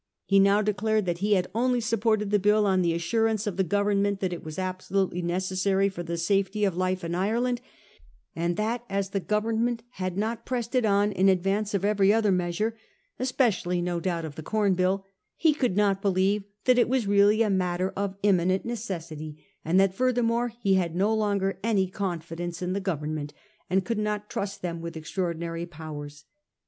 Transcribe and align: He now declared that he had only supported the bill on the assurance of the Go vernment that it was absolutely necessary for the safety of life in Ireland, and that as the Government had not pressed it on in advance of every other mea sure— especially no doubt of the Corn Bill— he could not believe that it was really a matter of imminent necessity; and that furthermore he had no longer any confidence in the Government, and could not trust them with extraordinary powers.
He 0.25 0.39
now 0.39 0.63
declared 0.63 1.05
that 1.05 1.19
he 1.19 1.33
had 1.33 1.45
only 1.53 1.79
supported 1.79 2.31
the 2.31 2.39
bill 2.39 2.65
on 2.65 2.81
the 2.81 2.95
assurance 2.95 3.45
of 3.45 3.55
the 3.55 3.63
Go 3.63 3.83
vernment 3.83 4.19
that 4.19 4.33
it 4.33 4.43
was 4.43 4.57
absolutely 4.57 5.21
necessary 5.21 5.89
for 5.89 6.01
the 6.01 6.17
safety 6.17 6.63
of 6.63 6.75
life 6.75 7.03
in 7.03 7.13
Ireland, 7.13 7.61
and 8.35 8.57
that 8.57 8.83
as 8.89 9.09
the 9.11 9.19
Government 9.19 9.83
had 9.91 10.17
not 10.17 10.43
pressed 10.43 10.73
it 10.73 10.85
on 10.85 11.11
in 11.11 11.29
advance 11.29 11.75
of 11.75 11.85
every 11.85 12.11
other 12.11 12.31
mea 12.31 12.51
sure— 12.51 12.75
especially 13.19 13.79
no 13.79 13.99
doubt 13.99 14.25
of 14.25 14.33
the 14.33 14.41
Corn 14.41 14.73
Bill— 14.73 15.05
he 15.35 15.53
could 15.53 15.77
not 15.77 16.01
believe 16.01 16.45
that 16.65 16.79
it 16.79 16.89
was 16.89 17.05
really 17.05 17.43
a 17.43 17.49
matter 17.51 17.91
of 17.91 18.17
imminent 18.23 18.65
necessity; 18.65 19.45
and 19.63 19.79
that 19.79 19.93
furthermore 19.93 20.47
he 20.47 20.73
had 20.73 20.95
no 20.95 21.13
longer 21.13 21.59
any 21.63 21.85
confidence 21.85 22.63
in 22.63 22.73
the 22.73 22.79
Government, 22.79 23.33
and 23.69 23.85
could 23.85 23.99
not 23.99 24.31
trust 24.31 24.63
them 24.63 24.81
with 24.81 24.97
extraordinary 24.97 25.67
powers. 25.67 26.25